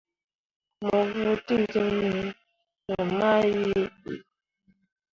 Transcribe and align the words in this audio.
Mo 0.83 0.97
vuu 1.11 1.35
tǝdiŋni 1.47 2.21
me 2.87 2.95
mah 3.17 3.43
yie 3.53 3.81
bii. 4.01 4.19